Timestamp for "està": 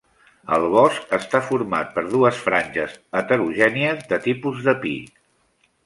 1.17-1.41